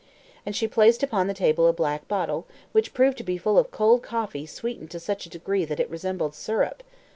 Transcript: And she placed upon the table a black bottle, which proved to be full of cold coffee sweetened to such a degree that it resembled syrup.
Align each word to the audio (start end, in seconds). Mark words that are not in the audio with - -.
And 0.47 0.55
she 0.55 0.67
placed 0.67 1.03
upon 1.03 1.27
the 1.27 1.33
table 1.35 1.67
a 1.67 1.73
black 1.73 2.07
bottle, 2.07 2.47
which 2.71 2.91
proved 2.95 3.19
to 3.19 3.23
be 3.23 3.37
full 3.37 3.59
of 3.59 3.69
cold 3.69 4.01
coffee 4.01 4.47
sweetened 4.47 4.89
to 4.89 4.99
such 4.99 5.27
a 5.27 5.29
degree 5.29 5.63
that 5.63 5.79
it 5.79 5.91
resembled 5.91 6.33
syrup. 6.33 6.81